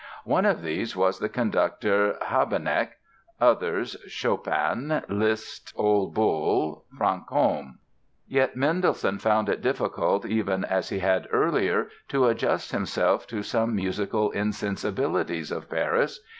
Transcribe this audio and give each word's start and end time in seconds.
One 0.25 0.45
of 0.47 0.63
these 0.63 0.95
was 0.95 1.19
the 1.19 1.29
conductor, 1.29 2.17
Habeneck; 2.23 2.93
others, 3.39 3.95
Chopin, 4.07 5.03
Liszt, 5.09 5.71
Ole 5.75 6.07
Bull, 6.09 6.85
Franchomme. 6.97 7.77
Yet 8.27 8.55
Mendelssohn 8.55 9.19
found 9.19 9.47
it 9.47 9.61
difficult, 9.61 10.25
even 10.25 10.65
as 10.65 10.89
he 10.89 10.97
had 10.97 11.27
earlier, 11.31 11.87
to 12.07 12.25
adjust 12.25 12.71
himself 12.71 13.27
to 13.27 13.43
some 13.43 13.75
musical 13.75 14.31
insensibilities 14.31 15.51
of 15.51 15.69
Paris. 15.69 16.19